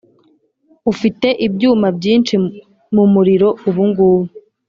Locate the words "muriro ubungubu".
3.13-4.21